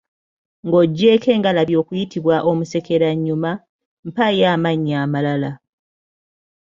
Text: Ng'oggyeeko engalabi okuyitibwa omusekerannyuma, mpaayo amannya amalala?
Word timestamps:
Ng'oggyeeko 0.67 1.27
engalabi 1.35 1.73
okuyitibwa 1.81 2.35
omusekerannyuma, 2.49 3.51
mpaayo 4.07 4.45
amannya 4.53 4.95
amalala? 5.03 5.51